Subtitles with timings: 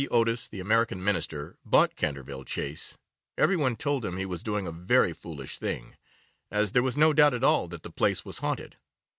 [0.09, 2.97] Otis, the American Minister, bought Canterville Chase,
[3.37, 5.95] every one told him he was doing a very foolish thing,
[6.49, 8.77] as there was no doubt at all that the place was haunted.